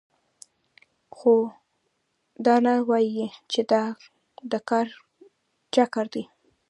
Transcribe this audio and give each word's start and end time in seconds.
خو 1.15 1.33
دا 2.45 2.55
نه 2.65 2.73
وايي 2.89 3.25
چې 3.51 3.61
دا 3.71 3.83
د 4.51 4.53
چا 5.73 5.85
کار 5.93 6.07
دی 6.13 6.23